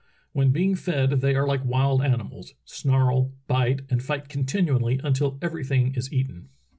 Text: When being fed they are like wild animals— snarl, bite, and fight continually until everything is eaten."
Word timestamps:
When 0.31 0.49
being 0.51 0.73
fed 0.73 1.11
they 1.21 1.35
are 1.35 1.45
like 1.45 1.63
wild 1.63 2.01
animals— 2.01 2.55
snarl, 2.65 3.33
bite, 3.45 3.81
and 3.91 4.01
fight 4.01 4.29
continually 4.29 4.99
until 5.03 5.37
everything 5.43 5.93
is 5.93 6.11
eaten." 6.11 6.49